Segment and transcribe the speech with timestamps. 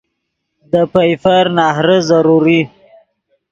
[0.71, 2.59] دے پئیفر نہرے ضروری